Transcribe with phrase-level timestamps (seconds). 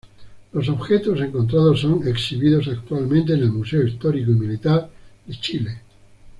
[0.53, 4.89] Los objetos encontrados son exhibidos actualmente en el Museo Histórico y Militar
[5.27, 5.81] de Chile.